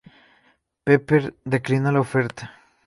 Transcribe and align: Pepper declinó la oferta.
Pepper 0.83 1.35
declinó 1.45 1.91
la 1.91 1.99
oferta. 1.99 2.51